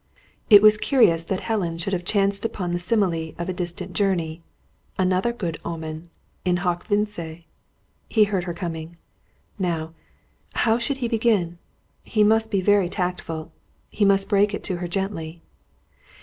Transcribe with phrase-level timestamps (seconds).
[0.49, 4.41] It was curious that Helen should have chanced upon the simile of a distant journey.
[4.97, 6.09] Another good omen!
[6.43, 7.19] In hoc vince!
[8.09, 8.97] He heard her coming.
[9.59, 9.93] Now
[10.53, 11.59] how should he begin?
[12.01, 13.51] He must be very tactful.
[13.91, 15.43] He must break it to her gently.